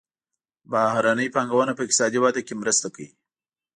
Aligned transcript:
بهرنۍ 0.71 1.27
پانګونه 1.35 1.71
په 1.75 1.81
اقتصادي 1.85 2.19
وده 2.21 2.41
کې 2.47 2.53
مرسته 2.61 2.87
کوي. 2.95 3.09